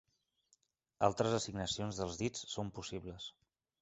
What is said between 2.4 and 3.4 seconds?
són possibles.